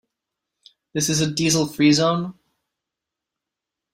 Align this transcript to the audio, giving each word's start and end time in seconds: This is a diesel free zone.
This 0.93 1.09
is 1.09 1.21
a 1.21 1.29
diesel 1.29 1.67
free 1.67 1.91
zone. 1.91 2.33